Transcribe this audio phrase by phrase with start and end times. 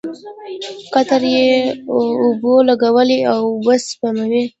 [0.93, 1.51] قطره یي
[2.23, 4.43] اوبولګول اوبه سپموي.